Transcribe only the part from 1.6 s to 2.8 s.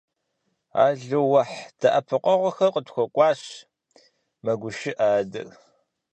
дэӀэпыкъуэгъухэр